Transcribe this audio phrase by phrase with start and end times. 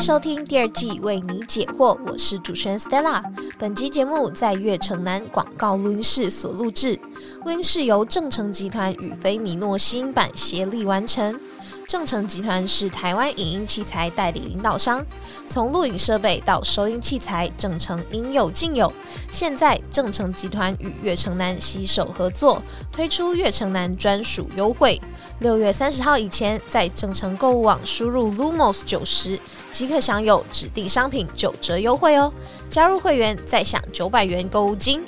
[0.00, 3.22] 收听第二季为你解惑，我是主持人 Stella。
[3.58, 6.98] 本集节目在悦城南广告录音室所录制，
[7.44, 11.38] 录音室由正成集团与菲米诺吸音版协力完成。
[11.86, 15.04] 正成集团是台湾影音器材代理领导商，
[15.48, 18.90] 从录影设备到收音器材，正成应有尽有。
[19.28, 22.62] 现在正成集团与悦城南携手合作，
[22.92, 24.98] 推出悦城南专属优惠。
[25.40, 29.36] 六月三十号以前，在正成购物网输入 Lumos 九十，
[29.72, 32.32] 即可享有指定商品九折优惠哦。
[32.68, 35.02] 加入会员再享九百元购物金。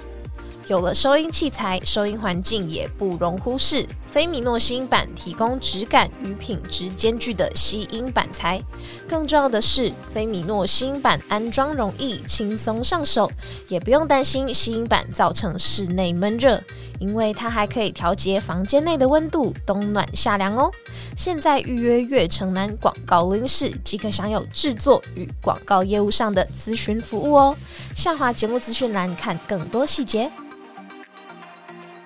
[0.68, 3.86] 有了收音器材，收音环境也不容忽视。
[4.12, 8.60] 菲米诺吸音板提供质感与品质兼具的吸音板材，
[9.08, 13.30] 更重要的是，菲米诺吸音板安装容易，轻松上手，
[13.68, 16.62] 也不用担心吸音板造成室内闷热，
[17.00, 20.70] 因为它还可以调节房间内的温度，冬暖夏凉哦。
[21.16, 27.56] 现在预约悦城南广告录音室，即可享有制作与广告业务上的咨询服务哦。
[27.96, 30.30] 下滑节目资讯栏看更多细节。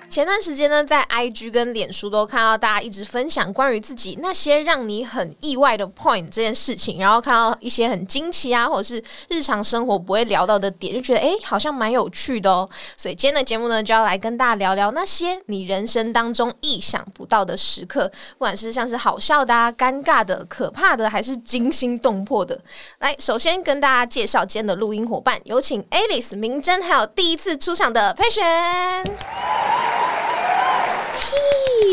[0.09, 12.69] 前段时间呢，在 IG 跟脸书都看到大家一直分享关于自己那些让你很意外的 point 这件事情，然后看到一些很惊奇啊，或者是日常生活不会聊到的点，就觉得哎，好像蛮有趣的哦。
[12.97, 22.59] 所以今天的节目呢，就要来跟大家聊聊那些你人生当中意想不到的时刻，不管是像是好笑的、啊、尴尬的、可怕的，还是惊心动魄的。
[23.01, 29.05] 来，首先跟大家介绍今天的录音伙伴，有请 Alice 明真，还有第一次出场的佩璇。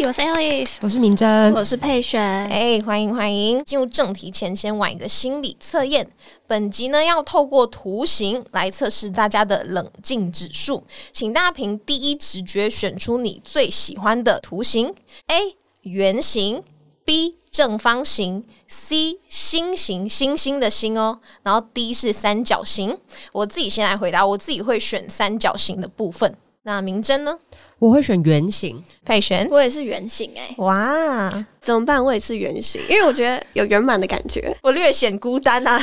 [0.06, 2.22] 我是 Alice，我是明真，我是佩璇。
[2.22, 3.64] 哎，欢迎欢迎！
[3.64, 6.08] 进入正题前，先玩一个心理测验。
[6.45, 14.94] 本集呢，要透过图形来测试大家的冷静指数，请大家凭第一直觉选出你最喜欢的图形
[15.28, 16.62] ：A 圆形
[17.06, 22.97] ，B 正方形，C 心形星星的星哦，然后 D 是三角形。
[23.31, 26.38] 我自己先来回答，我自己会选三角形的部分。
[26.66, 27.38] 那明真呢？
[27.79, 32.01] 我会选圆形，佩璇，我也是圆形哎，哇，怎么办？
[32.01, 35.78] 我也是圆形，因为我觉得有圆满的感觉，我略显孤单啊。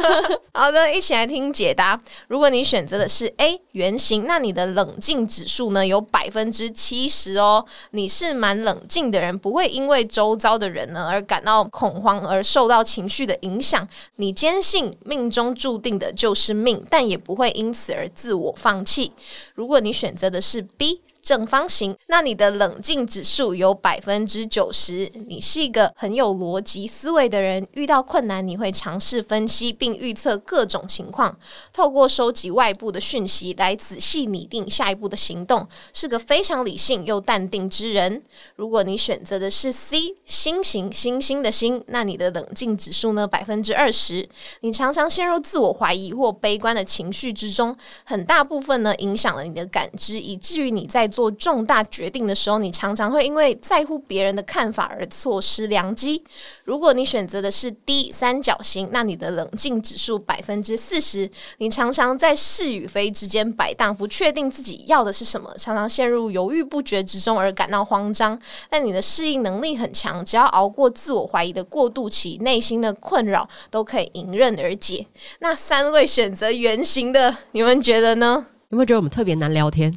[0.52, 1.98] 好的，一起来听解答。
[2.26, 13.88] 如果你选择的是 A 圆形，那你的冷静指数呢有百分之七十哦，你是蛮冷静的人，不会因为周遭的人呢而感到恐慌而受到情绪的影响。
[14.16, 19.12] 你坚信命中注定的就是命，但也不会因此而自我放弃。
[19.54, 21.00] 如果你选择的是 B。
[21.28, 25.12] 正方形，那你的冷静指数有百分之九十。
[25.26, 31.38] 你是一个很有逻辑思维的人，遇到困难你会尝试分析并预测各种情况，
[31.70, 38.22] 透过收集外部的讯息来仔细拟定下一步的行动，是个非常理性又淡定之人。
[38.56, 44.26] 如果你选择的是 C 星形星星的星，那你的冷静指数呢百分之二十。
[44.62, 51.06] 你常常陷入自我怀疑或悲观的情绪之中，很大部分呢影响了你的感知，以至于你在。
[51.18, 56.22] 做重大决定的时候，你常常会因为在乎别人的看法而错失良机。
[56.62, 61.28] 如果你选择的是 D 三角形，那你的冷静指数百分之四十。
[61.56, 68.40] 你常常在是与非之间摆荡，不确定自己要的是什么，常常陷入犹豫不决之中而感到慌张。
[68.70, 75.04] 但你的适应能力很强，只要熬过自我怀疑的过渡期，内心的困扰都可以迎刃而解。
[75.40, 78.46] 那三位选择圆形的，你们觉得呢？
[78.70, 79.90] 有没有觉得我们特别难聊天？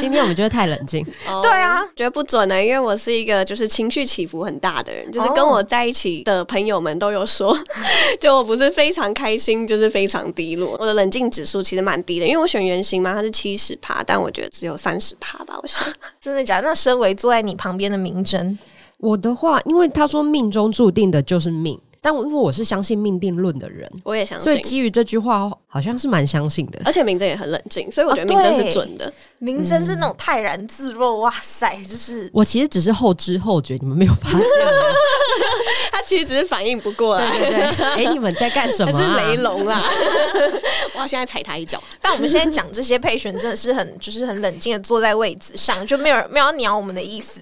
[0.00, 1.04] 今天我们觉得太冷静。
[1.40, 7.56] 对啊，觉得不准呢，因为我是一个就是情绪起伏很大的人，就是跟我在一起的朋友们都有说，
[8.20, 10.76] 就我不是非常开心，就是非常低落。
[10.80, 15.56] 我的冷静指数其实蛮低的，因为我选圆形嘛，它是七十趴，但我觉得只有三十趴吧。
[15.62, 15.84] 我想，
[16.20, 16.66] 真的假的？
[16.66, 18.58] 那身为坐在你旁边的明真，
[18.98, 21.80] 我的话，因为他说命中注定的就是命。
[22.06, 26.80] 但因为我是相信命定论的人，我也相信，所以基于这句话，好像是蛮相信的。
[26.84, 29.12] 而且明真也很冷静，所以我觉得明真是准的。
[29.38, 34.40] 明真是那种泰然自若，哇塞，就是我其实只是后知后觉，你们没有发现。
[35.92, 37.30] 他其实只是反应不过来。
[37.38, 38.92] 对对对，哎，你们在干什么？
[38.92, 39.82] 是雷龙啊！
[40.94, 41.82] 我要现在踩他一脚。
[42.00, 47.40] 但我们现在讲这些配选，真的是很就是很冷静的坐在位置上，就没有没有鸟我们的意思。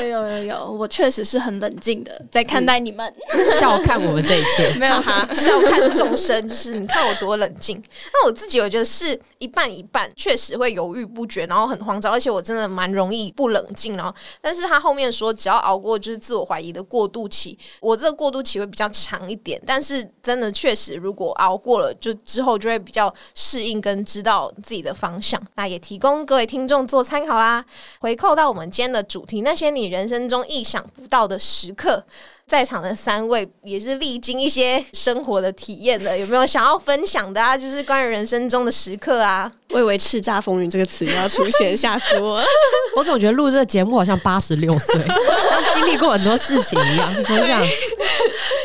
[0.00, 3.12] 有有有有，我确实是很冷静的在看待你们，
[3.58, 4.00] 笑看。
[4.00, 7.82] 我们这一切 没有哈，笑看众生，就是你看我多冷静。
[8.12, 13.96] 那我自己我觉得是一半一半，确实会犹豫不决，然后很慌张，而且我真的蛮容易不冷静。
[13.96, 19.60] 然后，但是他后面说，只要熬过就是自我怀疑的过渡期，我这个过渡期会比较长一点。
[19.66, 25.40] 但是真的确实，如果熬过了，就之后就会比较适应跟知道自己的方向。
[25.54, 27.64] 那也提供各位听众做参考啦。
[28.00, 32.04] 回扣到我们今天的主题，那些你人生中意想不到的时刻。
[32.48, 37.56] 在场的三位也是历经一些生活的体验的，有没有想要分享的啊？
[37.56, 39.52] 就是关于人生中的时刻啊？
[39.70, 42.42] 我以为“叱咤风云”这个词要出现，吓死我！
[42.96, 44.94] 我总觉得录这个节目好像八十六岁，
[45.74, 47.62] 经历过很多事情一样，怎么这样？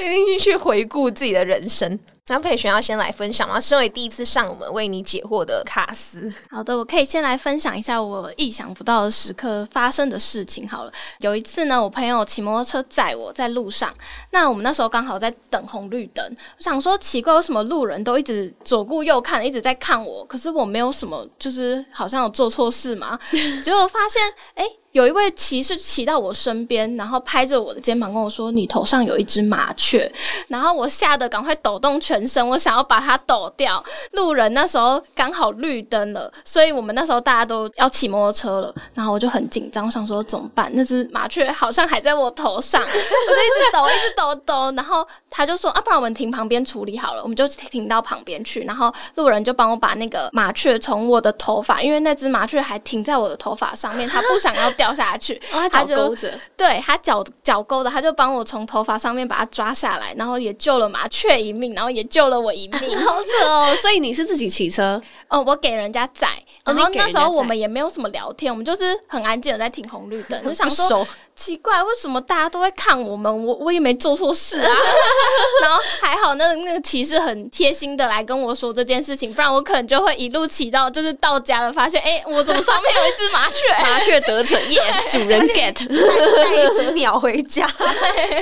[0.06, 2.00] 一定去回顾自己的人生。
[2.28, 3.60] 那佩璇要先来分享吗？
[3.60, 10.66] 身为第一次上我们为你解惑的卡斯，好的，我可以先来分享一下我意想不到的时刻发生的事情。
[10.66, 13.94] 好了，有一次呢，我朋友骑摩托车载我在路上，
[14.32, 16.26] 那我们那时候刚好在等红绿灯，
[16.58, 23.20] 我想说奇怪，为什么路人都一直左顾右看，一直在看我，可是我没有什么，就是好像有做错事嘛？
[23.66, 24.22] 结果发现，
[24.56, 24.66] 哎。
[24.94, 30.10] 有一位骑士骑到我身边，然后拍着我的肩膀跟我说：“你头上有一只麻雀。”
[30.50, 33.84] 然后我吓得赶快抖动全身，我想要把它抖掉。
[34.12, 38.76] 路人那时候刚好绿灯了，所以我们那时候大家都要骑摩托车了。
[38.94, 40.70] 然后我就很紧张，想说怎么办？
[40.76, 44.72] 那只麻雀好像还在我头上，我就一直抖，一直抖抖。
[44.76, 54.83] 然后他就说：“啊，不然我们停旁边处理好了。”我们就停到旁边去，然后路人就帮我把那个麻雀从我的头发，因为那只麻雀还停在我的头发上面，他不想要掉。
[54.84, 55.42] 掉下去，
[55.72, 56.14] 他就
[56.58, 63.74] 对他脚脚勾的，他就帮我从头发上面把它抓下来，然后也救了麻雀一命，然后也救了我一命， 好扯哦！
[63.78, 66.28] 所以你是自己骑车哦，我给人家载，
[66.66, 71.08] 然后那时候我们也没有什么聊天，我们就是很安静的在停红绿灯，就想说。
[71.36, 73.46] 奇怪，为什么大家都会看我们？
[73.46, 74.72] 我我也没做错事啊。
[75.62, 83.58] 然后还好，那那个骑士很贴心的来跟我说这件事情，不然我可能就会一路骑到就是到家了，发现哎，我怎么上面有一只麻雀？
[83.84, 87.68] 麻雀得逞，耶，主人 get，带一只鸟回家。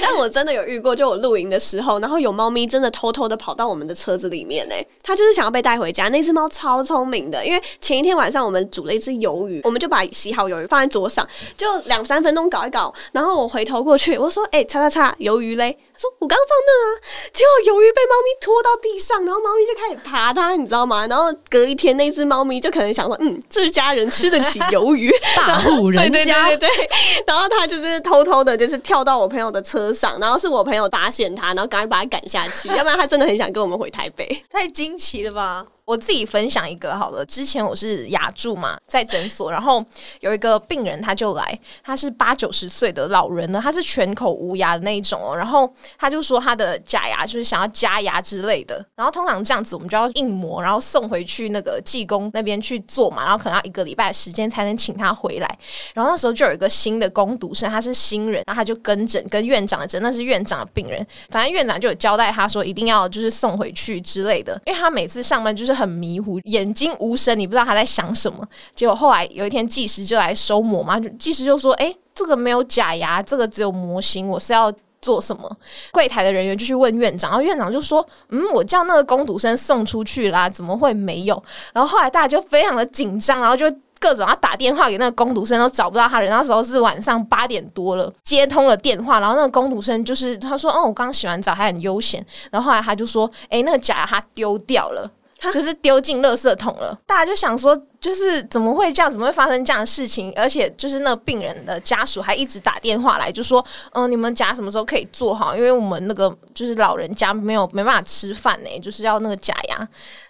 [0.01, 4.75] 但我真的有遇过，就我露营的时候，然后有猫咪真的偷偷的跑到我们的车子里面呢。
[5.01, 6.09] 它就是想要被带回家。
[6.09, 12.80] 那只猫超聪明的，因为前一天晚上我们煮了一只鱿鱼，我们就把洗好鱿鱼放在桌上，就两三分钟搞一搞。
[13.11, 17.01] 然后我回头过去，我说：“哎，叉叉叉，鱿鱼嘞？”他说：“我刚放那啊。”
[17.33, 21.05] 结果鱿鱼被猫咪拖到地上，然后猫咪就开始爬它，你知道吗？
[21.07, 26.89] 然后隔一天，那只猫咪就可能想说：“嗯，这家人吃得起 鱿鱼，大户人家。”对对对对。
[27.27, 34.45] 然后它就是偷偷的，就是跳到我朋友的车上，然后是我朋友发现它，然后赶快把它赶下去，要不然它真的很想跟我们回台北。
[34.49, 35.65] 太惊奇了吧！
[35.91, 39.83] 我自己分享一个好了，之前我是牙助嘛，在诊所，然后
[40.21, 55.59] 有一个病人他就来，他是八九十岁的老人呢，他是全口无牙的那一种哦，然后他就说他的假牙就是想要加牙之类的，然后通常这样子我们就要硬磨，然后送回去那个技工那边去做嘛，然后可能要一个礼拜时间才能请他回来，
[55.93, 65.80] 然后那时候就有一个新的攻读生，他是新人，然后他就跟诊跟院长的诊，那是院长的病人，反正院长就有交代他说一定要就是送回去之类的，因为他每次上班就是。
[65.81, 68.47] 很迷糊，眼睛无神，你不知道他在想什么。
[68.73, 75.57] 结果后来有一天，技师就来收模嘛，技师就说：“哎，这个没有假牙，这个只有模型，我是要做什么？”
[75.91, 81.43] 柜台的人员就去问院长，然后院长就说：“嗯，我叫那个工读生送出去啦，怎么会没有？”
[81.73, 83.65] 然后后来大家就非常的紧张，然后就。
[84.01, 95.07] 各种要打电话给那个工读生都找不到他人，那时候是晚上八点多了，接通了电话，然后那个工读生就是他说：“哦，我刚洗完澡，还很悠闲。”然后后来他就说：“哎，那个假牙他丢掉了。”
[95.51, 99.11] 就是丢进垃圾桶了，大家就想说，就是怎么会这样？
[99.11, 100.33] 怎么会发生这样的事情？
[100.35, 103.63] 而且就是那病人的家属还一直打电话来，就说
[103.93, 105.55] ：“嗯，你们假什么时候可以做好？
[105.55, 109.87] 因为我们那个就是老人家没有没办法吃饭呢，就是要那个假牙。”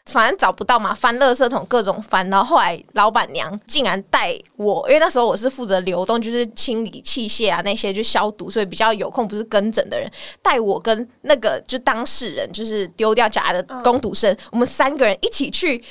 [0.07, 15.81] 反正找不到嘛，翻垃圾桶各种翻，然后后来老板娘竟然带我，因为那时候我是负责流动，就是清理器械啊那些就消毒，所以比较有空，不是跟诊的人，带我跟那个就当事人，就是丢掉假牙的工读生，我们三个人一起去。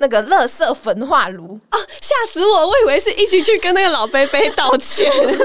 [0.00, 2.68] 那个垃圾焚化炉啊，吓死我！
[2.68, 5.44] 我以为是一起去跟那个老贝贝道 歉，不是，不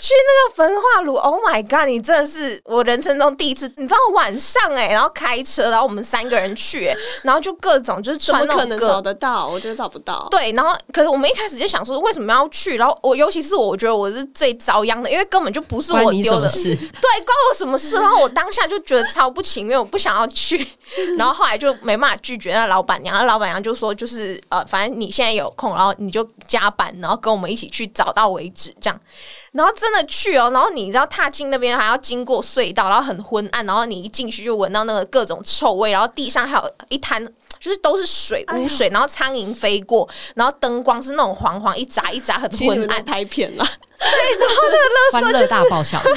[0.00, 1.16] 去那个焚化炉。
[1.16, 1.86] Oh my god！
[1.86, 6.90] 你真的是我人生中第一次，你知道晚上哎，然后开车，然后我们三个人去，
[7.22, 10.26] 然后就各种就是穿那种找得到，我觉得找不到。
[10.30, 17.96] 对，然后可是我们一开始就想说为什么要去，然后我尤其是我，我觉得我是最遭殃的，因为根本就不是我丢的，对，关我什么事？
[17.96, 20.66] 然后我当下就觉得超不情愿，我不想要去，
[21.18, 22.18] 然后后来就没办法。
[22.30, 29.00] 拒绝那老板娘，那老板娘就说：“就是呃，反正你现在有空，然后你就加班，然后跟我们一起去找到为止，这样。
[29.50, 37.20] 然后真的去哦，然后你知道踏进那边还要经过隧道，然后很昏暗，然后你一进去就闻到那个各种臭味，然后地上还有一滩
[37.58, 43.04] 就是都是水污水，然后苍蝇飞过，然后灯光是那种黄黄一眨一眨，很昏暗。
[43.04, 43.64] 拍片了，
[43.98, 44.54] 对，然后
[45.10, 46.14] 那个垃圾大爆笑，垃圾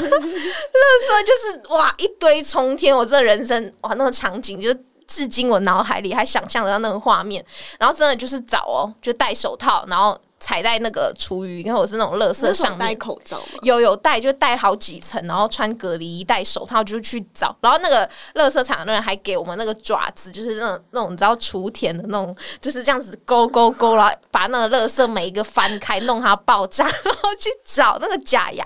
[1.26, 4.84] 就是哇一堆冲天，我这人生哇那个场景就是。
[5.14, 7.46] 至今我脑海里还想象得到那个画面，
[7.80, 12.96] 然后真的就是找哦，就戴手套，然后踩在那个厨余因为我是那种垃圾那时候戴。
[12.96, 17.56] 口罩嘛，有有戴，就戴好几层，然后穿隔离衣、戴手套，就去找。
[17.62, 28.66] 然后那个垃圾场的人还给我们那个爪子，就是那种那种你知道锄田的那种，就是这样子勾勾勾，然后把那个垃圾每一个翻开，弄它爆炸， 然后去找那个假牙。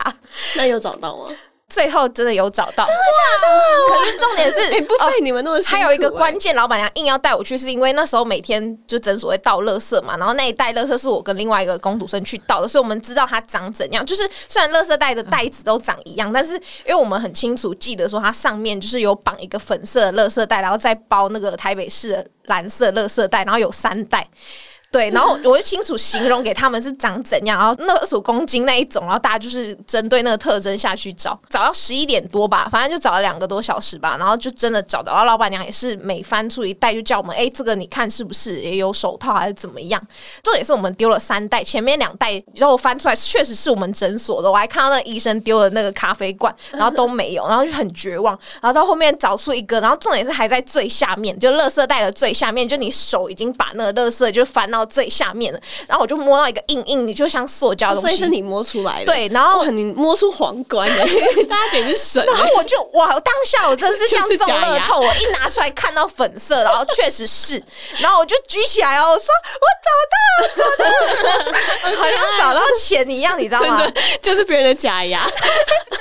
[0.56, 1.26] 那有找到吗？
[1.74, 4.00] 最后真的有找到，真的假的？
[4.00, 14.06] 可是重点是，哎，不哦费你们那么还有一个哎关键，老板娘硬要带我去，是因为那时候每天就诊所会倒垃圾嘛，然后那一袋垃圾是我跟另外一个工读生去倒的，所以我们知道它长怎样。
[14.06, 24.26] 就是虽然垃圾袋的袋子都长一样，但是因为我们很清楚记得说它上面就是有绑一个粉色的垃圾袋，然后再包那个台北市的蓝色垃圾袋，然后有三袋。
[24.90, 40.02] 对，然后我就清楚形容给他们是长怎样，然后那二十公斤那一种，然后大家就是针对那个特征下去找，找到十一点多吧，反正就找了两个多小时吧，然后就真的找到，然后老板娘也是每翻出一袋就叫我们，哎，这个你看是不是也有手套还是怎么样？
[40.42, 59.06] 重点是我们丢了三袋，前面两袋然后翻出来确实是我们诊所的，我还看到那个医生丢的那个咖啡罐，然后都没有，然后就很绝望，然后到后面找出一个，然后重点是还在最下面，就垃圾袋的最下面，就你手已经把那个垃圾就翻到最下面了，然后我就摸到一个硬硬的，就像塑胶的东西，所以是你摸出来的。
[59.06, 61.04] 对，然后，你摸出皇冠的，
[61.48, 62.50] 大家简直是神然后哎！
[62.56, 67.62] 我就哇，当下我真的是 像中乐透，我一拿出来看到粉色，然后确实是，
[68.00, 69.28] 然后我就举起来哦，我说
[69.62, 73.78] 我找到了，找到了， 好像找到钱一样，你知道吗？
[73.78, 75.97] 真的就是别人的假牙，而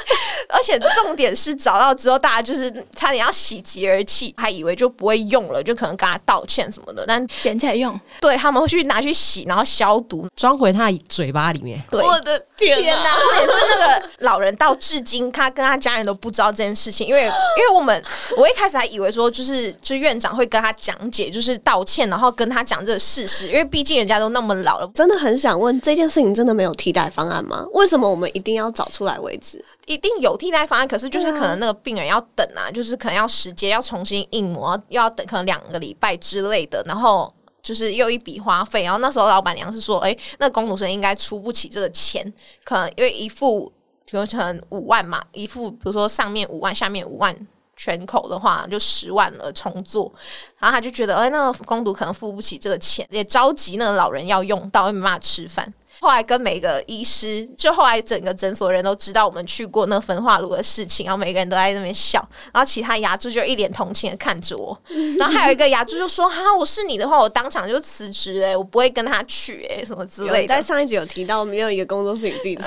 [0.66, 10.26] 且重点是找到之后，大家就是差点要喜极而泣，还以为就不会用了，就可能跟他道歉什么的，但捡起来用，对他们会去拿去洗，然后消毒。
[10.34, 11.80] 装回他的嘴巴里面。
[11.90, 13.16] 对，我的天哪！
[13.18, 17.22] 重点是那个老人到至今，他跟他家人都不知道这件事情，因为
[17.58, 18.02] 因为我们
[18.36, 27.66] 我一开始还以为说，就是就院长会跟他讲解，就是道歉，然后跟他讲这个事实，因为毕竟人家都那么老了，真的很想问，这件事情真的没有替代方案吗？
[27.72, 29.62] 为什么我们一定要找出来为止？
[29.86, 37.32] 一定有替代方案，可是就是可能那个病人要等啊，就是可能要时间要重新印模，要要等可能两个礼拜之类的，然后。
[37.66, 42.32] 就是又一笔花费，然后那时候老板娘是说，哎、那工读生应该出不起这个钱，
[42.62, 43.66] 可能因为一副
[44.08, 47.36] 比如可能五万嘛，一副比如说上面五万，下面五万，
[47.76, 50.12] 全口的话就十万了重做，
[50.58, 55.74] 然后他就觉得，哎、那个工读可能付不起这个钱，也着急那个老人要用到，又没办法吃饭。
[56.00, 62.18] 后来跟每个医师，就后来整个诊所人都知道我们去过那焚化炉的事情，然后每个人都在那边笑，
[62.52, 64.78] 然后其他牙柱就一脸同情的看着我，
[65.18, 72.62] 然后还有一个牙柱就说：“哈，我是你的话，我当场就辞职哎、我不会跟他去哎、什么之类的。”在上一集有提到，没有一个工作是 你自己辞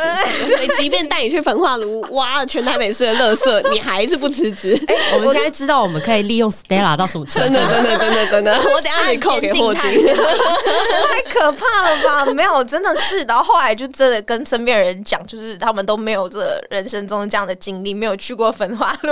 [0.56, 4.80] 所以即便带你去焚化炉挖了全台北市的垃圾，你还是不辞职。
[5.14, 9.82] 我们现在知道我们可以利用 Stella 到什么程度真的，真的，真的，真的，我等下可以扣给霍金。
[9.82, 12.26] 太可怕了吧？
[12.34, 13.19] 没有，真的是。
[13.28, 19.12] 然后后来就真的跟身边的人讲，就是他们都没有这人生中这样的经历，没有去过焚化炉。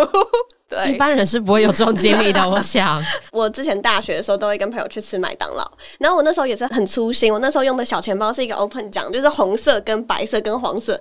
[0.85, 2.45] 一，般人是不会有这种经历的。
[2.47, 5.65] 我想， 我之前大学的时候都会跟朋友去吃麦当劳，
[5.97, 10.99] 然后我那时候也是很粗心，我那时候用的小钱包是一个 open 奖，就是红色跟白色跟黄色。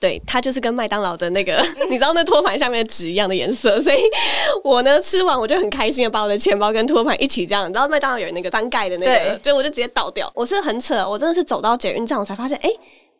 [0.00, 3.98] 对，它就是跟麦当劳的那个， 你知道那托盘下面的纸一样的颜色，所以
[4.62, 10.30] 我呢吃完我就很开心的把我的钱包跟托盘一起这样，你知道麦当劳有那个翻盖的那个对，所以我就直接倒掉。
[10.34, 12.70] 我是很扯，我真的是走到捷运站我才发现，哎、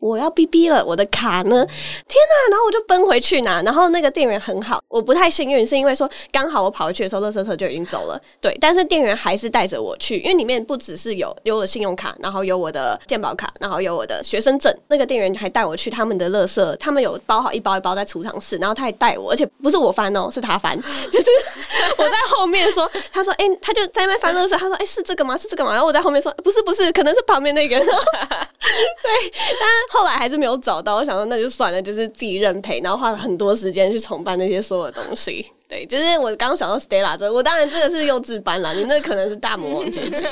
[0.05, 1.65] 我要逼逼了，我的卡呢？
[2.07, 2.51] 天哪！
[2.51, 8.21] 然后我就奔回去拿，然后那个店员很好，我不太幸运，是因为说刚好我跑回去的时候，垃圾车就已经走了。
[8.39, 14.71] 对，但是店员还是带着我去，因为里面不只是有有我信用卡，然后有我的健保卡，然后有我的学生证。
[14.89, 20.79] 那个店员还带我去他们的垃圾，他们有包好一包一包在储藏室，然后他还带我，而且不是我翻哦，是他翻，
[21.11, 21.27] 就是
[21.97, 25.35] 我在后面说，他说，哎、他就在那边翻垃圾，他说，哎、是这个吗？
[25.35, 25.73] 是这个吗？
[25.73, 27.81] 然后我在后面说，不是不是，可能是旁边那个。
[28.65, 29.11] 对，
[29.61, 30.97] 但后来还是没有找到。
[30.97, 35.47] 我想说那就算了，就是自己认赔，然后花了很多时间去重办那些所有的东西。
[35.69, 40.29] 对，就是我刚刚想到 Stella 这，我当然这个是幼稚班啦，你那可能是大魔王姐姐。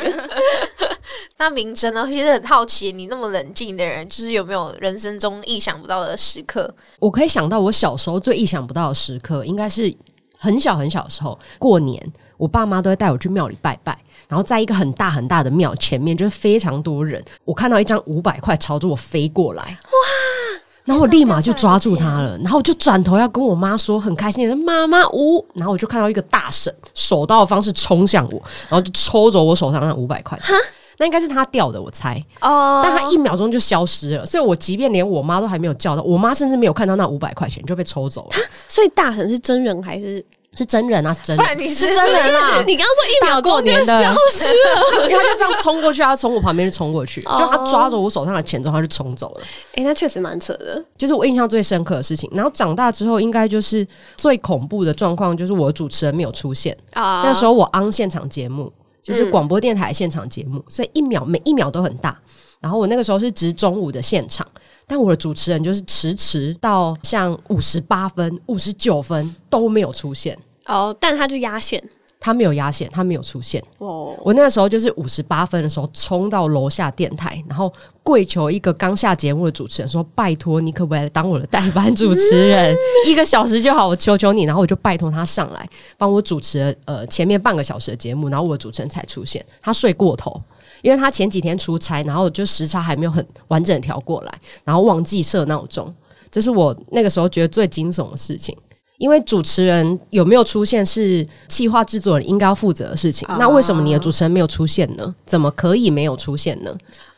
[1.39, 2.07] 那明真呢？
[2.11, 6.73] 其实很好奇，你那么冷静的人，就是有没有人生中意想不到的时刻？
[6.99, 9.93] 我可以想到我小时候最意想不到的时刻，应该是
[10.39, 12.13] 很小很小的时候，过年
[12.43, 13.97] 我爸妈都会带我去庙里拜拜，
[14.29, 20.61] 然后在一个很大很大的庙前面，就是非常多人，我看到一张五百块朝着我飞过来，哇！
[20.85, 30.53] 然后我立马就抓住他了，然后我就转头要跟我妈说，很开心的妈妈五，然后我就看到一个大婶手刀的方式冲向我，然后就抽走我手上那五百块哈，
[30.99, 32.21] 那应该是他掉的，我猜。
[32.41, 38.37] 哦但他一秒钟就消失了，所以我即便连我妈都还没有叫到，我妈甚至没有看到那五百块钱就被抽走了。
[38.67, 42.63] 所以大神是真人还是是真人啊，是真人，不然你是是真人啊。
[42.67, 49.43] 你刚刚说一秒过年的消失了， 他就这样冲过去，他从我旁边就冲过去，哦就他抓着我手上的钱之后，他就冲走了。
[49.75, 50.85] 哎、那确实蛮扯的。
[50.99, 52.31] 就是我印象最深刻的事情。
[52.35, 56.77] 然后长大之后，应该就是最恐怖的状况，就是我的主持人没有出现。
[56.93, 58.71] 啊那时候我昂现场节目，
[59.03, 62.19] 就是嗯广播电台现场节目，所以一秒每一秒都很大。
[62.61, 64.47] 然后我那个时候是值中午的现场，
[64.87, 71.83] 但我的主持人就是迟迟到像五十八分、五十九分都没有出现，哦，但他就压线
[72.21, 73.61] 他没有压线，他没有出现。
[73.79, 77.73] 哦，我那个时候就是五十八分的时候冲到楼下电台，然后
[78.05, 82.77] 跪求一个刚下节目的主持人说：“拜托，你可不可以来当我的代班主持人？
[83.09, 89.45] 一个小时就好，我求求你。”然后我就拜托他上来帮我主持了呃前面半个小时的节目，然后我的主持人才出现。
[89.61, 90.41] 他睡过头，
[90.83, 95.93] 因为他前几天出差，然后就时差还没有很完整调过来，然后忘记设闹钟，
[96.31, 98.57] 这是我那个时候觉得最惊悚的事情。
[98.99, 105.13] 因为主持人有没有出现是企划制作人应该要负责的事情，那为什么你的主持人没有出现呢？
[105.27, 106.73] 怎么可以没有出现呢？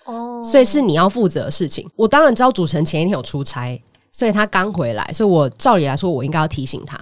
[0.07, 1.87] 哦，所以是你要负责的事情。
[1.95, 3.79] 我当然知道主持人前一天有出差，
[4.11, 6.99] 所以他刚回来，所以我照理来说我应该要提醒他，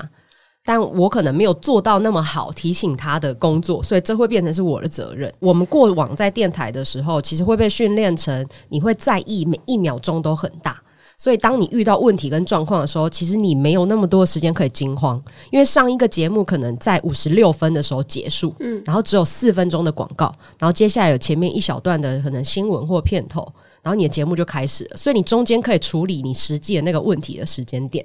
[0.65, 5.33] 但我可能没有做到那么好提醒他的工作，所以这会变成是我的责任。
[5.41, 10.81] 我们过往在电台的时候，其实会被训练成你会在意每一秒钟都很大。
[11.19, 23.47] 所以，当你遇到问题跟状况的时候，其实你没有那么多时间可以惊慌，因为上一个节目可能在五十六分的时候结束，嗯，然后只有四分钟的广告，然后接下来有前面一小段的可能新闻或片头，
[23.83, 28.05] 然后你的节目就开始了，所以你中间可以处理你实际的那个问题的时间点，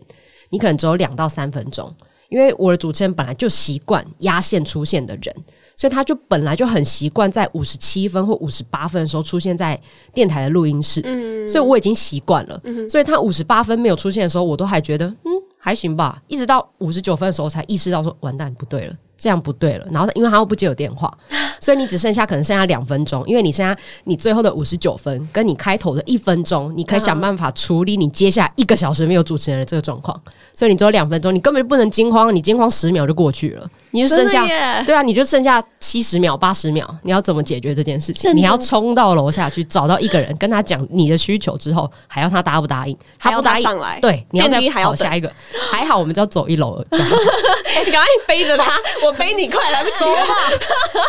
[0.49, 1.91] 你可能只有两到三分钟。
[2.29, 5.35] 因为我的主持人本来就习惯压线出现的人，
[5.75, 9.79] 所以他就本来就很习惯在五十七分或五十八分的时候出现在
[10.13, 12.61] 电台的录音室，嗯，所以我已经习惯了。
[12.89, 19.87] 所以他五十八分没有出现的时候，我都还觉得嗯还行吧，一直到五十九分的时候才意识到说完蛋不对了，这样不对了。
[19.91, 21.17] 然后因为他又不接我电话，
[21.59, 30.19] 所以你只剩下可能剩下两分钟，因为你剩下你最后的五十九分跟你开头的一分钟，你可以想办法处理你接下来一个小时没有主持人的这个状况。
[30.53, 34.45] 所以你只有两分钟，你根本就不能惊慌，你惊慌十秒就过去了，你就剩下，
[34.83, 38.35] 对啊，你就剩下七十秒、八十秒，你要怎么解决这件事情？
[38.35, 42.97] 你要冲到楼下去找到一个人，跟他讲你的需求之后，还要他答不答应？
[43.19, 45.31] 他不答应上来对，你要再跑下一个。
[45.71, 47.07] 还好我们就要走一楼，这样
[47.85, 48.73] 你赶快背着他，
[49.05, 50.17] 我背你快来不及了。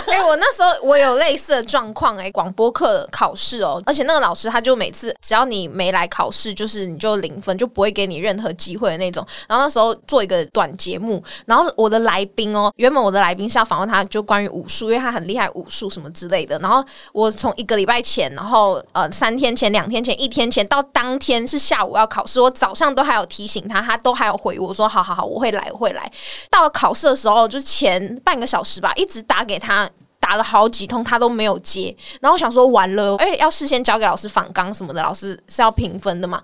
[0.12, 9.26] 哎、我那时候我有类似的状况，哎，广播课考试哦，而且那个老师他就每次只要你没来考试，就是你就零分，就不会给你任何机会的那种。
[9.48, 16.58] 然后那时候做一个短节目，然后我的来宾哦，原本我的来宾是要访问他，就关于武术，因为他很厉害武术什么之类的。
[16.60, 26.10] 然后我从一个礼拜前，然后呃三天前、两天前、一天前到当天是下午要考试，我早上都还有提醒他，他都还有回我说好好好，我会来，我会来。
[26.50, 29.88] 到考试的时候，就前半个小时吧，一直打给他。
[30.28, 36.42] 打了好几通，他都没有接，然后我想说完了，哎、要事先交给老师访纲什么的，老师是要评分的嘛，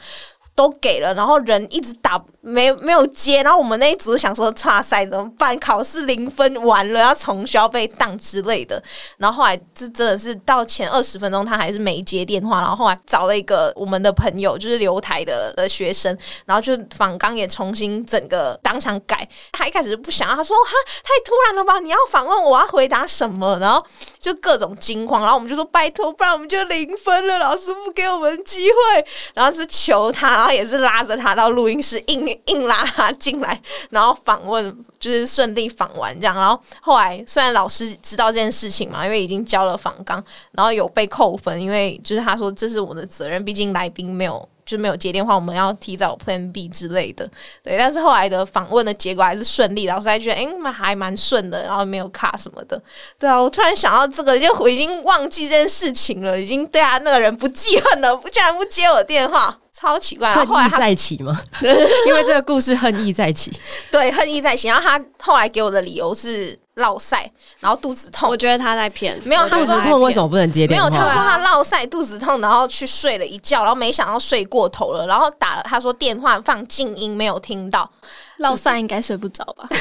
[0.55, 5.59] 都给了，然后人一直打没没有接，然后我们那一组想说，差赛怎么办？
[5.59, 8.81] 考试零分完了，要重修被当之类的。
[9.17, 12.61] 然后后来这真的是到前二十分钟，他还是没接电话。
[12.61, 19.29] 然后后来找了一个我们的朋友，就是留台的的学生，然后就访刚也重新整个当场改。
[19.51, 20.71] 他一开始就不想，他说哈
[21.03, 21.81] 太突然了吧？
[21.81, 23.59] 你要访问我要回答什么？
[23.59, 23.85] 然后
[24.21, 25.23] 就各种惊慌。
[25.23, 29.05] 然后我们就说拜托，不然我们就零分了，老师不给我们机会。
[29.35, 36.37] 然后是求他，然后也是拉着他到录音室，硬硬拉他进来，然后访问就是顺利访完这样。
[36.37, 44.47] 然后后来虽然老师知道这件事情嘛，因为已经交了访纲，然后有被扣分，因为就是他说这是我的责任，毕竟来宾没有。
[44.67, 47.31] 就没有接电话，我们要提早 Plan B 之类的，
[47.63, 47.77] 对。
[47.77, 52.83] 但是后来的访问的结果还是顺利，老师还觉得哎，蛮、还蛮顺的，然后没有卡什么的。
[53.19, 60.33] 对啊，我突然想到这个，就已经忘记这件事情了，已经对他那个人不记恨了，不居然不接我电话，超奇怪。
[60.33, 61.41] 他后后来恨意他再起嘛，
[62.07, 63.51] 因为这个故事恨意在起。
[63.91, 68.37] 对恨意在起，然后他后来给我的理由是落晒，然后肚子痛我。
[68.37, 70.91] 觉得他在骗，没有肚子他说痛为什么不能接电没有？
[70.91, 77.91] 他说他落晒肚子痛，然后去睡了一觉，然后没想到睡过头了，然后打了他说电话放静音没有听到，
[78.39, 79.69] 落散应该睡不着吧？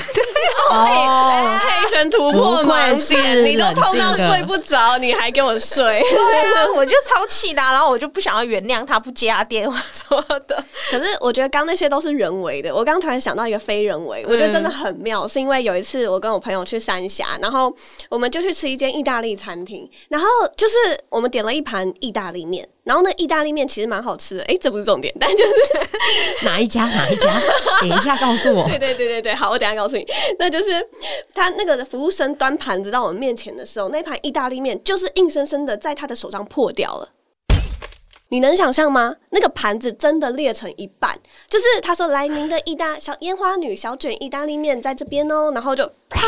[0.72, 6.02] 哦，黑旋突破不愧盲是点，你都冷痛到睡不着，你还给我睡。
[6.02, 6.18] 对
[6.56, 10.64] 啊，我就超气的啊、然后我就不想要原谅他不接他电话什么的。
[10.90, 17.74] 可是我觉得刚那些都是人为的，我刚突然想到一个非人为，我觉得真的很妙，是因为有一次我跟我朋友去三峡，然后
[18.10, 20.76] 我们就去吃一间意大利餐厅，然后就是
[21.10, 22.68] 我们点了一盘意大利面。
[22.84, 25.54] 然后那意大利面其实蛮好吃的，哎，这不是重点，但就是
[26.46, 27.30] 哪一家哪一家？
[27.82, 28.68] 等一下告诉我。
[28.70, 30.06] 对对对对对，好，我等下告诉你。
[30.38, 30.86] 那就是
[31.34, 37.10] 他那个服务生端盘子到我们面前的时候，那盘意大利面就是硬生生的在他的手上破掉了。
[38.34, 39.16] 你能想象吗？
[39.30, 41.16] 那个盘子真的裂成一半，
[41.48, 46.20] 就是他说：“来，您的意大小烟花女小卷意大利面在这边哦。”然后就砰，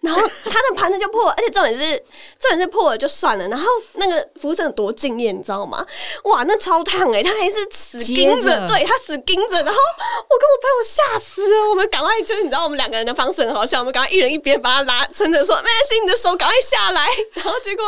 [0.00, 1.96] 然后他的盘子就破，而且重点是
[2.40, 5.86] 重点是破了就算了，然后那个服务生有多敬业，你知道吗？
[6.24, 17.06] 哇，那超烫哎，他还是死盯着，对他死盯着，然后我跟我朋友吓死了，我们赶快就是你知道我们两个人的方式很好笑，我们赶快一人一边把他拉撑着说：“没关系，你的手赶快下来。
[17.34, 17.84] ”然后结果，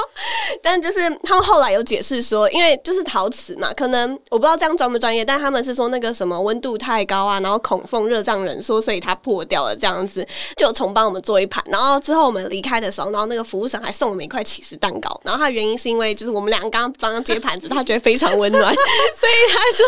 [0.62, 3.47] 但就是他们后来有解释说，因为就是陶瓷。
[3.56, 11.62] 嘛，可能我不知道这样专不专业，但他们是说那个什么温度太高啊，然后孔缝热胀冷缩，所以它破掉了这样子，就重帮我们做一盘。
[11.66, 15.20] 然后之后我们离开的时候，然后那个服务生还送我们一块起司蛋糕。
[15.24, 19.86] 然后他原因是因为就是我们两个刚刚帮他接盘子，他觉得非常温暖， 所以他说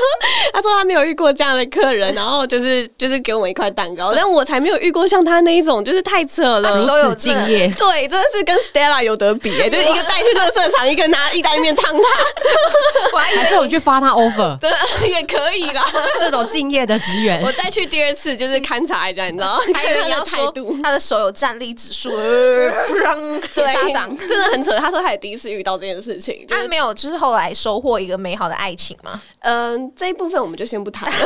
[0.53, 4.13] 他说他没有遇过这样的客人，然后就是就是给我们一块蛋糕。
[4.15, 12.03] 但我才没有遇过像他那一种，就是太扯了，所有敬业， 对，真的是跟 Stella 有得比，就是一个带去热色场，一个拿意大利面烫他，
[13.19, 14.71] 还是我去发他 offer， 对，
[15.11, 15.85] 也可以啦。
[16.19, 24.77] 这种敬业的职员，我再去第二次就是勘察一下，你知道， 还有你要态度，他的手有战力指数，不让铁砂掌，真的很扯。
[24.79, 29.21] 他说他也第一次遇到这件事情，他没有，就是后来收获一个美好的爱情吗？
[29.41, 31.17] 嗯，这一部分我们就先不谈了，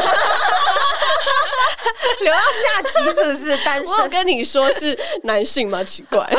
[2.20, 3.56] 留到下期是不是？
[3.64, 3.88] 单身？
[3.96, 5.82] 我跟你说是男性吗？
[5.84, 6.20] 奇怪，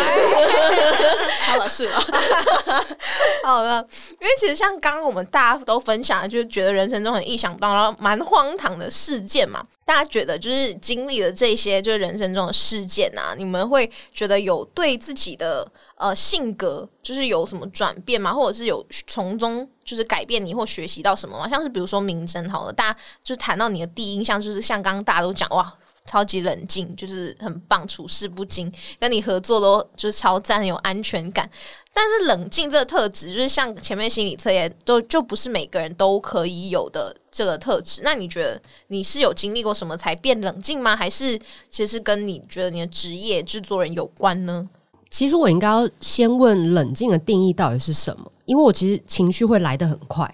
[1.48, 2.00] 好了，是了，
[3.44, 3.86] 好了，
[4.20, 9.64] 因为其实像刚刚我们大家都分享，就是觉得人生中很意想不到，然后蛮荒唐的事件嘛。
[9.86, 15.68] 大家觉得就是经历了这些，就是人生中的事件啊，你们会觉得有对自己的
[16.08, 18.34] 呃性格就是有什么转变吗？
[18.34, 21.48] 或者是有从中就是改变你或学习到什么吗？
[21.48, 25.74] 像是比如说明真好了，大家就谈到你的第一印象，就是像刚刚大家都讲哇。
[26.08, 31.50] 超级冷静，就是很棒，处事不惊，跟你合作都就是超赞，很有安全感。
[31.92, 38.02] 但是冷静这个特质，就是像前面心理测验都就不是每个人都可以有的这个特质。
[38.04, 40.96] 那你觉得你是有经历过什么才变冷静吗？
[40.96, 41.40] 还是
[41.72, 44.70] 其实跟你觉得你的职业制作人有关呢？
[45.16, 50.30] 其实我应该要先问冷静的定义到底是什么，因为我其实情绪会来得很快。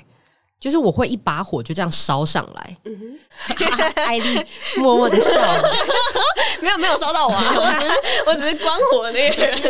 [0.59, 2.77] 就是我会一把火就这样烧上来，
[4.05, 4.45] 艾丽
[4.77, 5.39] 默默的笑，
[6.61, 7.93] 没有没有烧到我， 我只是
[8.25, 9.61] 我只是关火那个人。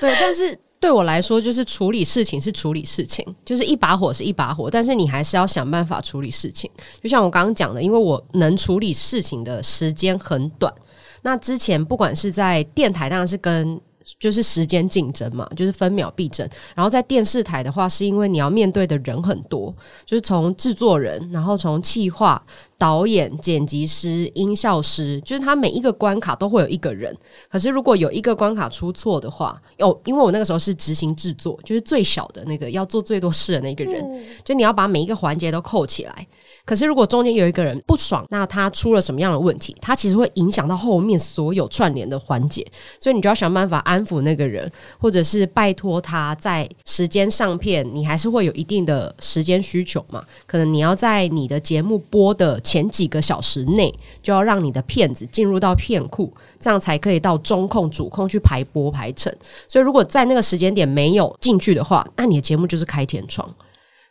[0.00, 6.70] 对，但是对我来说，就是处理事情是处理事情，就是一把火是一把火，但是你还是要想办法处理事情。
[7.02, 10.72] 就像我刚刚讲的，因为我能处理事情的时间很短。
[11.20, 13.80] 那之前不管是在电台，当然是跟。
[14.18, 16.48] 就是时间竞争嘛，就是分秒必争。
[16.74, 22.40] 然后在电视台的话，是因为你要面对的人很多，就是从制作人，然后从企划、
[22.84, 27.16] 导演、剪辑师、音效师，就是他每一个关卡都会有一个人。
[27.48, 34.04] 可是如果有一个关卡出错的话，哦，因为我那个时候是执行制作，就是最小的那个要做最多事的那个人，
[34.44, 36.26] 就你要把每一个环节都扣起来。
[36.66, 39.74] 可是，如果中间有一个人不爽，那他出了什么样的问题？
[39.80, 42.66] 他其实会影响到后面所有串联的环节，
[43.00, 47.86] 所以你就要想办法安抚那个人，或者是拜托他在时间上片。
[47.94, 50.24] 你还是会有一定的时间需求嘛？
[50.46, 59.32] 可能你要在你的节目播的前几个小时内，就要让你的骗子进入到片库，这样才可以到中控、主控去排播排成。
[59.68, 63.48] 所以，如果在那个时间点没有进去的话，那你的节目就是开天窗。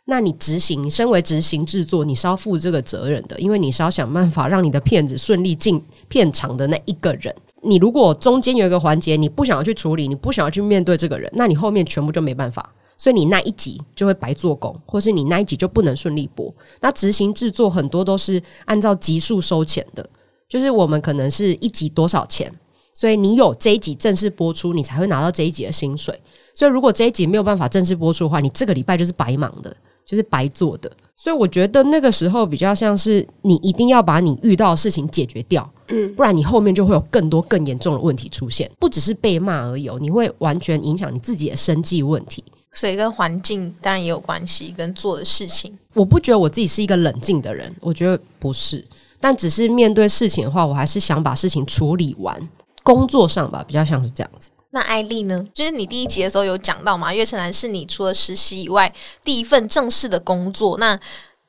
[0.06, 7.34] 那你执行，你身为执行制作，你是要负这个责任的，因为你是要想办法让你的骗子顺利进片场的那一个人。
[7.62, 16.52] 你如果中间有一个环节你不想要去处理，你不想要去面对这个人，那你后面全部就没办法，所以你那一集就会白做工，或是你那一集就不能顺利播。
[16.80, 20.08] 那执行制作很多都是按照集数收钱的，
[20.48, 22.52] 就是我们可能是一集多少钱，
[22.94, 26.18] 所以你有这一集正式播出，你才会拿到这一集的薪水。
[26.54, 29.76] 所以如果这一集没有办法正式播出的话，你这个礼拜就是白忙的。
[30.06, 42.44] 就是白做的，所以我觉得那个时候比较像是你一定要把你遇到的事情解决掉，嗯，不然你后面就会有更多更严重的问题出现，不只是被骂而已，你会完全影响你自己的生计问题。
[42.74, 48.84] 所以跟环境当然也有关系，跟做的事情，我不觉得我自己是一个冷静的人，我觉得不是，
[49.18, 52.48] 但只是面对事情的话，我还是想把事情处理完。
[52.82, 54.50] 工作上吧，比较像是这样子。
[54.68, 55.42] 那艾丽呢？
[55.54, 60.98] 就是你第一集的时候有讲到嘛，月城南是你除了实习以外第一份正式的工作，那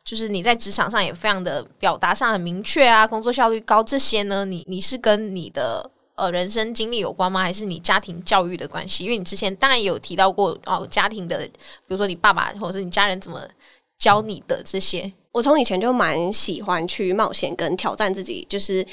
[0.05, 3.83] 就是你在职场上也非常的表达上很明确啊，工作效率高。
[3.83, 7.41] 这些呢，你你是跟你的呃人生经历有关吗？
[7.41, 9.03] 还是你家庭教育的关系？
[9.03, 11.53] 因为你之前当然有提到过哦，家庭的，比
[11.87, 13.41] 如说你爸爸或者是你家人怎么
[13.97, 15.11] 教你的这些？
[15.31, 18.85] 我从以前就蛮喜欢去冒险跟挑战自己，就是。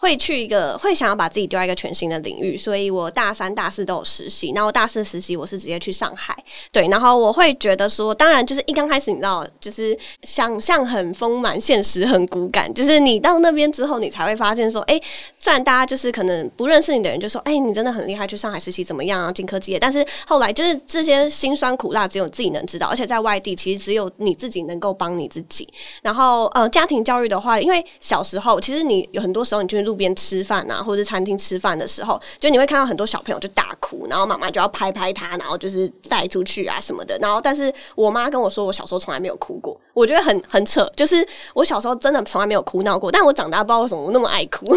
[0.00, 4.52] 会去一个会想要把自己丢在一个全新的领域，所以我大三、大四都有实习。
[4.54, 6.36] 然后大四实习我是直接去上海，
[6.70, 6.86] 对。
[6.88, 12.72] 然后我会觉得说，当然就是一刚开始你知道，就是想象很丰满，现实很骨感。
[12.72, 15.00] 就是你到那边之后，你才会发现说，哎，
[15.36, 19.32] 虽然大家就是可能不认识你的人就说，哎，你真的很厉害，去上海实习怎么样啊？
[19.32, 19.80] 进科技业。
[19.80, 25.68] 但是后来就是这些辛酸苦辣只有自己能知道，而且在外地其实只有你自己能够帮你自己。
[26.02, 37.16] 然后呃，家庭教育的话，因为小时候其实你有很多时候你就路边吃饭啊，或者餐厅吃饭的时候，就你会看到很多小朋友就大哭，然后妈妈就要拍拍他，然后就是带出去啊什么的。
[37.18, 40.86] 然后，但是我妈跟我说，我小时候从来没有哭过，我觉得很很扯。
[40.94, 44.66] 就是我小时候真的从来没有哭闹过，但我长大不知道为什么我那么爱哭。
[44.68, 44.74] 那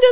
[0.00, 0.08] 就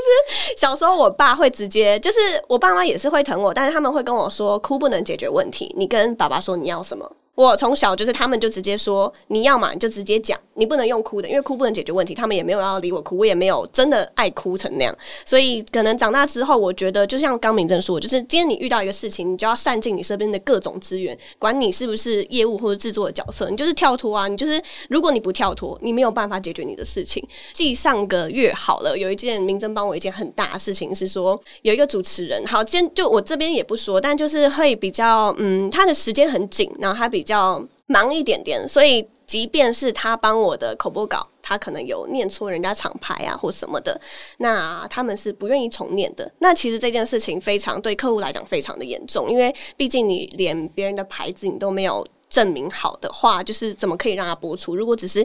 [0.53, 7.11] 是小时候我爸会直接，就是我爸妈也是会疼我，但是他们会跟我说，哭不能解决问题，你跟爸爸说你要什么。
[7.35, 12.15] 我从小就是他们就直接说你要嘛你就直接讲，你不能用哭的，因为哭不能解决问题。
[12.15, 14.97] 他们也没有要理我哭，我也没有真的爱哭成那样。
[15.25, 24.29] 所以可能长大之后，我觉得就像刚明正说，就是今天你遇到一个事情，你就要善尽你身边的各种资源，管你是不是业务或者制作的角色，你就是跳脱啊。
[24.29, 27.27] 你就是如果你不跳脱，你没有办法解决你的事情。
[27.53, 44.01] 继上个月好了，有一件明正帮我一件很大的事情是说，有一个主持人，好，今天就我这边也不说，但就是会比较嗯，他的时间很紧，然后他比较忙一点点，所以即便是他帮我的口播稿，他可能有念错人家厂牌啊或什么的，
[44.39, 46.31] 那他们是不愿意重念的。
[46.39, 54.77] 那其实这件事情非常对客户来讲非常的严重，因为毕竟你连别人的牌子你都没有证明好的话，就是怎么可以让他播出？
[54.77, 55.25] 如果只是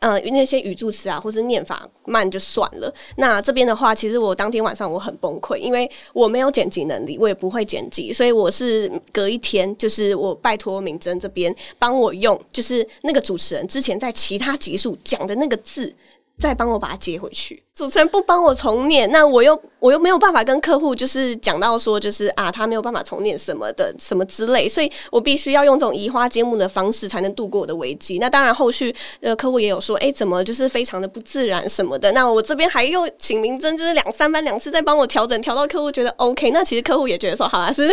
[0.00, 2.92] 嗯，那些语助词啊，或是念法慢就算了。
[3.16, 15.90] 那这边的话，其实我当天晚上我很崩溃，因为我没有剪辑能力，我也不会剪辑，所以我是隔一天，就是我拜托明真这边帮我用，就是那个主持人之前在其他集数讲的那个字，
[16.38, 17.62] 再帮我把它接回去。
[17.74, 28.20] 主持人不帮我重念，那我又我又没有办法跟客户就是讲到说，就是啊，他没有办法重念什么的什么之类，所以我必须要用这种移花接木的方式才能度过我的危机。
[28.20, 32.12] 那当然，后续呃客户也有说，哎，怎么就是非常的不自然什么的。
[32.12, 36.52] 那我这边还用请明真，就是两三番两次再帮我调整，调到客户觉得 OK。
[36.52, 37.88] 那其实客户也觉得说，好啦，是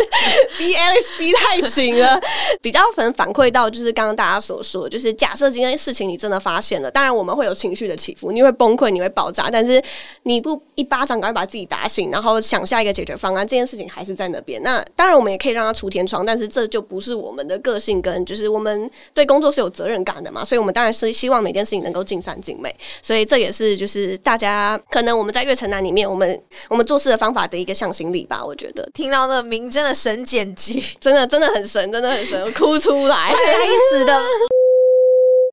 [0.56, 2.20] B Alex B 太紧了，
[2.60, 9.82] 比较可能反馈到就是刚刚大家所说，就是假设今天事情你真的发现了，当然我们会有情绪的起伏，你会崩溃，你会爆炸，但是。
[10.24, 14.62] 你不一巴掌赶快把自己打醒，然后想下一个解决方案，这件事情还是在那边。
[14.62, 20.44] 那当然，我们也可以让他出天窗，但是这就不是我们的个性，跟就是我们对工作是有责任感的嘛。
[20.44, 22.72] 所以，我们当然是希望每件事情能够尽善尽美。
[23.02, 28.44] 所以，这也是就是大家可能我们在月城南里面，我们我们做事的方法的一个向心力吧。
[28.44, 34.22] 我觉得听到那名真的神剪辑，真的真的很神，真的很神，哭出来，该死的。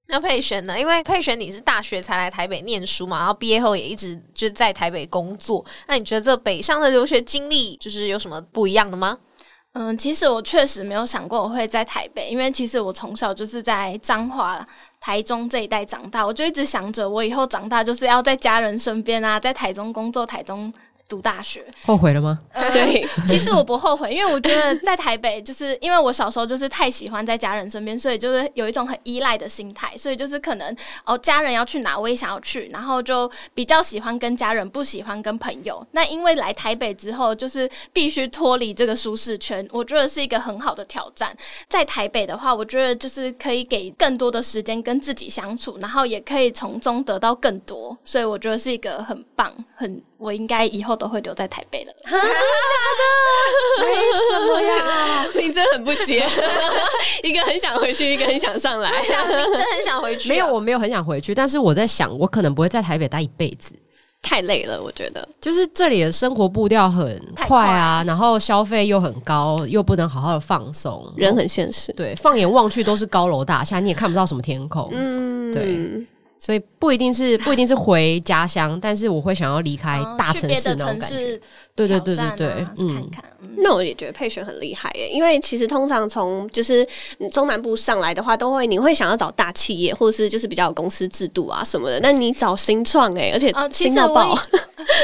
[0.09, 0.79] 那佩璇呢？
[0.79, 5.63] 因为佩璇你是大学才来台北念书嘛，然后毕业后也一直就在台北工作。
[5.87, 9.17] 那你觉得这北上的留学经历就是有什么不一样的吗？
[9.73, 14.67] 嗯，其实我确实没有想过我会在台北，因为其实我从小就是在彰化、
[14.99, 20.73] 台中这一带长大，我就一直想着我以后长大就是要在家人身边啊，在台中工作，台中。
[21.09, 22.39] 读大学后悔了吗？
[22.71, 35.85] 对， 其实我不后悔，因为我觉得在台北，就是因为我小时候就是太喜欢在家人身边，所以就是有一种很依赖的心态，所以就是可能哦，家人要去哪我也想要去，然后就比较喜欢跟家人，不喜欢跟朋友。
[35.91, 41.35] 那因为来台北之后，就是必须脱离这个舒适圈，我觉得是一个很好的挑战。
[41.67, 49.99] 在台北的话，我觉得就是可以给更多的时间跟自己相处，然后也可以从中得到更多，所以我觉得是一个很棒很。
[50.19, 51.93] 我应该以后都会留在台北了。
[52.03, 52.19] 真的？
[52.19, 52.33] 假
[52.99, 53.85] 的？
[53.85, 53.93] 为
[54.29, 55.25] 什么呀？
[55.35, 56.27] 你真很不接，
[57.23, 58.91] 一个很想回去，一个很想上来。
[59.01, 60.29] 真的很想回去？
[60.29, 61.33] 没有，我没有很想回去。
[61.33, 63.73] 但是我在想，我可能不会在台北待一辈子，
[64.21, 64.81] 太累了。
[64.81, 71.93] 我觉得，就是这里的生活步调很快啊，然后消费又很高，又不能好好的放松，人很现实。
[71.93, 74.89] 对，放眼望去都是高楼大厦，你也看不到什么天空。
[74.91, 76.05] 嗯，对。
[76.39, 81.39] 所以不一定是 不一定是回家乡，但是我会想要离开大城市那种感觉。
[81.75, 83.09] 对对对对对，嗯，
[83.57, 86.85] 那我也觉得佩璇很厉害耶，因为其实通常从就是
[87.31, 91.99] 中南部上来的话，都会你会想要找大企业，或者是就是比较有公司制度啊什么的。
[92.01, 94.37] 那你找新创哎，而且新到爆。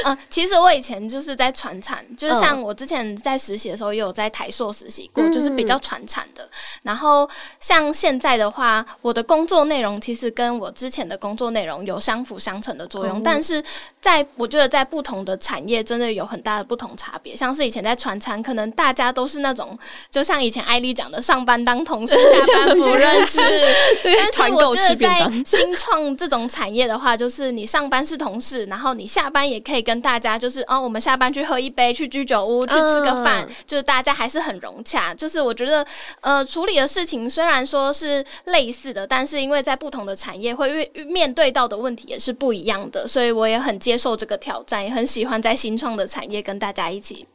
[0.06, 6.48] 嗯，其实我以前就是在传产，就是像我之前在实习的时候，也有在台硕实习过，嗯就是比较传产的。
[6.84, 13.64] 然后像现在的话，我的工作内容其实跟我之前的工作内容有相辅相成的作用，哦但是
[14.02, 17.36] 在我觉得在不同的产业真的有很大的不同差别。
[17.36, 19.78] 像是以前在传产，可能大家都是那种，
[20.10, 23.42] 就像以前艾丽讲的，上班当同事， 下班不认识。
[24.04, 35.14] 但是 我觉得在新创这种产业的话，就是你上班是同事，然后你下班也可以跟大家，就是哦，我们下班去喝一杯，去居酒屋去吃个饭，嗯就是大家还是很融洽。
[35.14, 35.86] 就是我觉得，
[36.22, 47.26] 呃，处理的事情虽然说是类似的，但是因为在不同的产业会面面对到的问题也是不一样的，所以我也很接受这个挑战，也很喜欢在新创的产业跟大家一起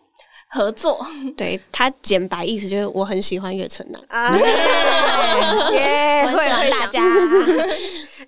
[0.48, 1.04] 合作。
[1.36, 4.00] 对他简白意思就是我很喜欢岳城南。
[4.08, 4.36] 啊，
[5.72, 7.00] 耶， 我很喜欢大会会讲家。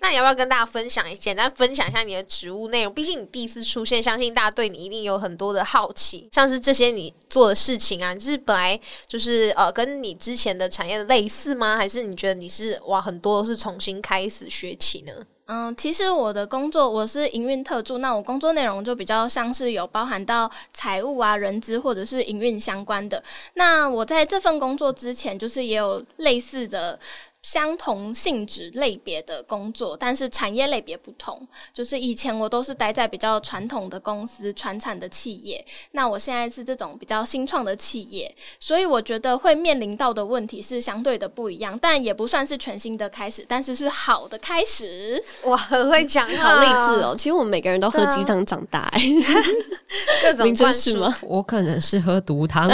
[0.02, 2.92] 那你要不要跟大家分享一简单分享一下你的职务内容？
[2.92, 11.76] 毕竟你第一次出现，相信大家对你一定有很多的好奇，像是这些你做的事情啊，你是本来就是呃跟你之前的产业类似吗？
[11.76, 15.12] 还是你觉得你是哇很多都是重新开始学起呢？
[15.46, 23.22] 嗯，其实我的工作我是营运特助，那我工作内容就比较像是有包含到财务啊、人资或者是营运相关的。
[23.54, 26.98] 那我在这份工作之前，就是也有类似的。
[27.42, 31.46] 相同性质类别的工作，但是产业类别不同。
[31.74, 45.22] 就是以前我都是待在比较传统的公司、传产的企业，那我现在是这种比较新创的企业，所以我觉得会面临到的问题是相对的不一样，但也不算是全新的开始，但是是好的开始。
[45.44, 47.14] 哇，很会讲，好励志哦！！
[47.16, 49.00] 其实我们每个人都喝鸡汤长大、哎，
[50.22, 51.16] 各种灌输是吗？
[51.26, 52.68] 我可能是喝毒汤，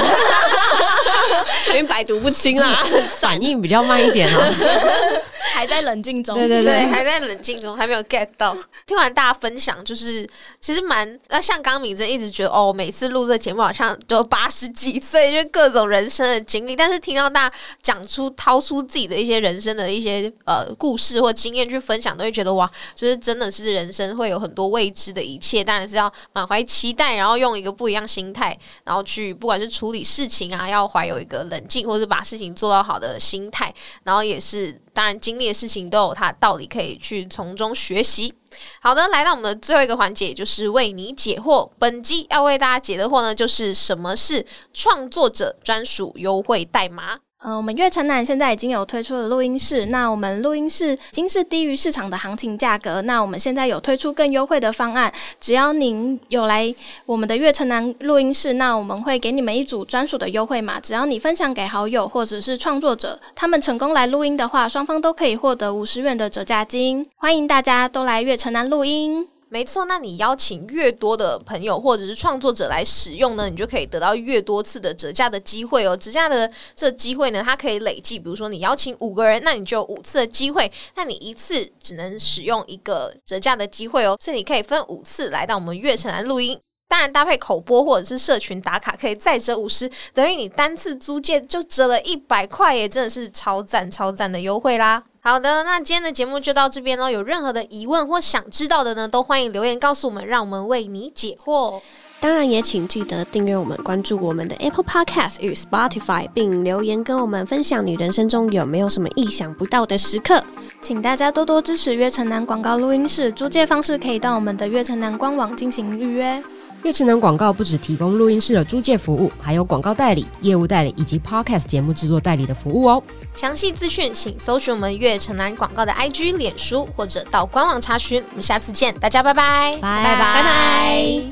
[1.68, 2.84] 因为百毒不侵啦。
[3.18, 5.22] 反应比较慢一点哦。
[5.54, 6.34] 还在冷静中。
[6.34, 8.56] 对对对，还在冷静中，还没有 get 到。
[8.86, 10.28] 听完大家分享，就是
[10.60, 16.76] 其实蛮呃，像刚敏真一直觉得哦，每次录这节目好像都八十几岁，就各种人生的经历。
[16.76, 38.34] 但是听到大家讲出、掏出自己的一些人生的一些呃故事或经验去分享，都会觉得哇，就是真的是人生会有很多未知的一切，当然是要满怀期待，然后用一个不一样心态，然后去不管是处理事情啊，要怀有一个冷静，或者把事情做到好的心态，然后也是当然经历的事情都有它道理可以去从中学习。
[38.80, 41.70] 好的，来到我们的最后一个环节，就是为你解惑。
[41.78, 47.18] 本集要为大家解的惑呢，就是什么是创作者专属优惠代码。
[47.40, 56.74] 呃，我们悦城南现在已经有推出了录音室，那我们录音室已经是低于市场的行情价格，那我们现在有推出更优惠的方案，只要您有来
[57.06, 69.28] 我们的悦城南录音室，那我们会给你们一组专属的优惠码，只要你分享给好友或者是创作者，他们成功来录音的话，双方都可以获得五十元的折价金，欢迎大家都来悦城南录音。
[69.50, 75.96] 没错，那你邀请越多的朋友或者是创作者来使用呢，你就可以得到越多次的折价的机会哦。
[75.96, 86.58] 折价的这机会呢，它可以累计，比如说你邀请五个人，那你就五次的机会，那你一次只能使用一个折价的机会哦，所以你可以分五次来到我们悦城来录音。
[86.88, 95.02] 当然，搭配口播或者是社群打卡，可以再折五十，等于你单次租借就折了一百块耶，真的是超赞超赞的优惠啦！
[95.20, 97.10] 好的，那今天的节目就到这边喽。
[97.10, 101.80] 有任何的疑问或想知道的呢，都欢迎留言告诉我们，让我们为你解惑。
[102.20, 110.42] 当然也请记得订阅我们，关注我们的 Apple Podcast 与 Spotify，并留言跟我们分享你人生中有没有什么意想不到的时刻。
[110.80, 116.42] 请大家多多支持悦城南广告录音室，租借方式可以到我们的悦城南官网进行预约。
[116.84, 123.02] 悦城南广告不只提供录音室的租借服务还有广告代理业务代理以及 podcast 节目制作代理的服务哦。
[123.34, 128.22] 详细资讯请搜寻我们悦城南广告的 ig 脸书或者到官网查询。
[128.30, 129.78] 我们下次见大家拜拜。
[129.80, 130.14] 拜拜。
[130.14, 131.22] 拜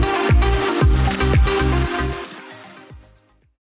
[0.00, 0.15] 拜。